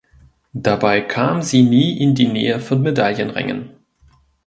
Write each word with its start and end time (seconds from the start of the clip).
Dabei 0.55 1.01
kam 1.01 1.43
sie 1.43 1.61
nie 1.61 1.99
in 1.99 2.15
die 2.15 2.27
Nähe 2.27 2.59
von 2.59 2.81
Medaillenrängen. 2.81 3.69